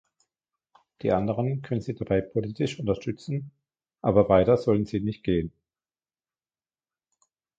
Die 1.03 1.11
anderen 1.11 1.61
können 1.61 1.81
sie 1.81 1.93
dabei 1.93 2.21
politisch 2.21 2.79
unterstützen, 2.79 3.51
aber 4.01 4.29
weiter 4.29 4.57
sollten 4.57 4.87
sie 4.87 4.99
nicht 4.99 5.23
gehen. 5.23 5.51